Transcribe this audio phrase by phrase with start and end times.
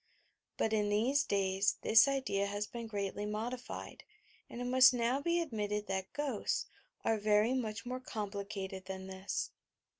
[0.57, 4.03] But in t"hese days this idea has been greatly modified,
[4.49, 6.65] and it must now be ad mitted that "ghosts"
[7.05, 9.51] are very much more complicated than this.